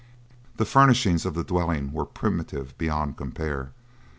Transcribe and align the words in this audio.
The 0.57 0.65
furnishings 0.65 1.27
of 1.27 1.35
the 1.35 1.43
dwelling 1.43 1.91
were 1.93 2.05
primitive 2.07 2.75
beyond 2.79 3.17
compare. 3.17 3.71